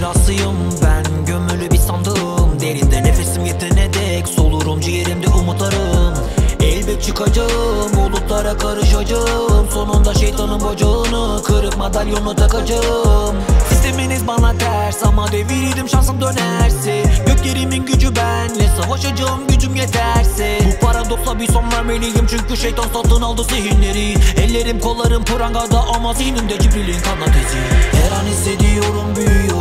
parçasıyım 0.00 0.56
ben. 0.82 1.26
Gömülü 1.26 1.70
bir 1.70 1.78
sandığım 1.78 2.60
Derinde 2.60 3.02
nefesim 3.02 3.46
yetene 3.46 3.92
dek. 3.92 4.28
Solurum 4.28 4.80
ciğerimde 4.80 5.28
umutlarım. 5.28 6.14
Elbet 6.60 7.02
çıkacağım 7.02 7.92
Bulutlara 7.96 8.56
karışacağım. 8.58 9.68
Sonunda 9.74 10.14
şeytanın 10.14 10.60
bacağını 10.60 11.42
Kırıp 11.42 11.76
madalyonu 11.78 12.36
takacağım. 12.36 13.36
Sisteminiz 13.68 14.26
bana 14.26 14.58
ters 14.58 15.04
Ama 15.04 15.32
devirdim 15.32 15.88
şansım 15.88 16.20
dönerse. 16.20 17.02
Gök 17.26 17.46
yerimin 17.46 17.86
gücü 17.86 18.16
benle 18.16 18.68
Savaşacağım 18.82 19.46
gücüm 19.48 19.74
yeterse. 19.74 20.58
Bu 20.66 20.86
paradoksa 20.86 21.38
bir 21.38 21.52
son 21.52 21.72
vermeliyim 21.72 22.26
Çünkü 22.30 22.56
şeytan 22.56 22.88
satın 22.92 23.22
aldı 23.22 23.42
zihinleri. 23.44 24.14
Ellerim 24.42 24.80
kollarım 24.80 25.24
prangada 25.24 25.84
Ama 25.94 26.14
zihnimde 26.14 26.58
Cibril'in 26.58 27.00
kanatesi. 27.00 27.58
Her 27.92 28.18
an 28.18 28.24
hissediyorum 28.24 29.16
büyüyor 29.16 29.58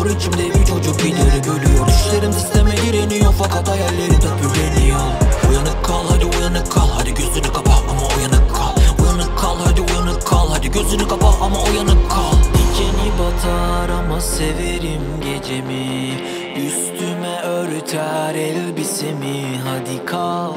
elbisemi 19.17 19.57
Hadi 19.65 20.05
kal 20.05 20.53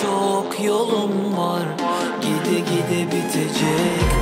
Çok 0.00 0.64
yolum 0.64 1.36
var. 1.36 1.62
Gide 2.20 2.58
gide 2.58 3.06
bitecek 3.06 4.13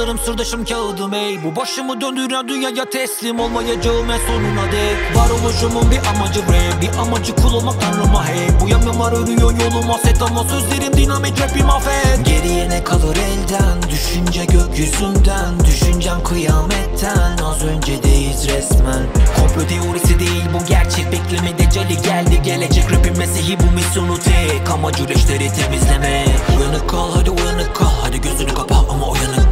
yazarım 0.00 0.18
sırdaşım 0.18 0.64
kağıdım 0.64 1.14
ey 1.14 1.44
Bu 1.44 1.56
başımı 1.56 2.00
döndüren 2.00 2.48
dünyaya 2.48 2.84
teslim 2.90 3.40
olmayacağım 3.40 4.10
en 4.10 4.18
sonuna 4.18 4.72
dek. 4.72 5.16
Varoluşumun 5.16 5.90
bir 5.90 6.00
amacı 6.06 6.40
rap 6.40 6.82
Bir 6.82 6.98
amacı 6.98 7.36
kul 7.36 7.54
olmak 7.54 7.80
tanrıma 7.80 8.28
hey 8.28 8.48
Bu 8.60 8.68
yamyamlar 8.68 9.12
örüyor 9.12 9.52
yoluma 9.60 9.98
set 9.98 10.22
ama 10.22 10.44
sözlerim 10.44 10.96
dinamit 10.96 11.40
rapim 11.40 11.70
affet. 11.70 12.26
Geriye 12.26 12.68
ne 12.68 12.84
kalır 12.84 13.16
elden? 13.16 13.90
Düşünce 13.90 14.44
gökyüzünden 14.44 15.60
Düşüncem 15.66 16.22
kıyametten. 16.24 17.38
Az 17.44 17.62
öncedeyiz 17.62 18.48
resmen. 18.48 19.06
Komplo 19.36 19.66
teorisi 19.66 20.18
değil 20.20 20.44
bu 20.54 20.66
gerçek 20.66 21.12
Bekleme 21.12 21.58
decali 21.58 22.02
geldi. 22.02 22.42
Gelecek 22.44 22.92
Rapin 22.92 23.18
mesihi 23.18 23.58
bu 23.60 23.74
misyonu 23.74 24.18
tek. 24.18 24.70
Amacı 24.70 25.08
leşleri 25.08 25.52
temizleme. 25.52 26.24
Uyanık 26.58 26.90
kal 26.90 27.12
hadi 27.14 27.30
uyanık 27.30 27.76
kal. 27.76 27.90
Hadi 28.02 28.20
gözünü 28.20 28.54
kapa 28.54 28.74
ama 28.90 29.08
uyanık 29.08 29.49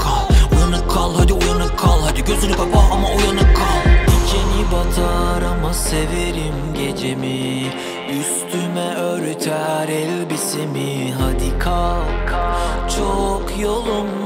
Kal 0.89 1.15
hadi 1.15 1.33
uyanık 1.33 1.79
kal 1.79 2.01
Hadi 2.03 2.25
gözünü 2.25 2.53
kapa 2.53 2.79
ama 2.93 3.09
uyanık 3.09 3.57
kal. 3.57 3.91
Dikeni 4.07 4.73
batar 4.73 5.43
ama 5.43 5.75
severim 5.75 6.75
gecemi 6.75 7.73
Üstüme 8.21 8.95
örter 8.95 9.89
elbisemi 9.89 11.13
Hadi 11.13 11.59
kalk. 11.59 12.35
Çok 12.97 13.61
yolum 13.61 14.18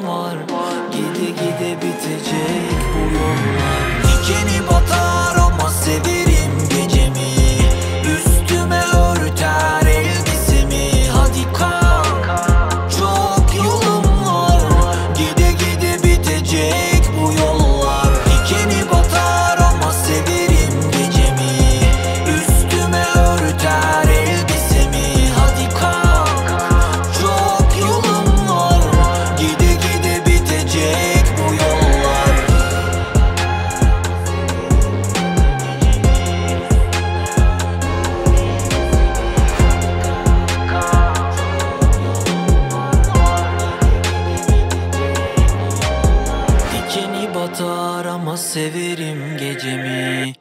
batar 47.52 48.04
ama 48.04 48.36
severim 48.36 49.36
gecemi 49.36 50.34